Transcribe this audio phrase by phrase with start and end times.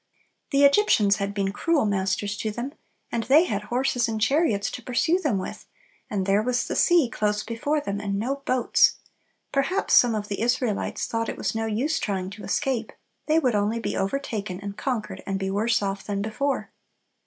[0.49, 2.73] The Egyptians had been cruel masters to them;
[3.11, 5.67] and they had horses and chariots to pursue them with;
[6.09, 8.93] and there was the sea close before them, and no boats!
[9.51, 12.91] Perhaps some of the Israelites thought it was no use trying to escape,
[13.27, 16.71] they would only be overtaken and conquered and be worse off than before.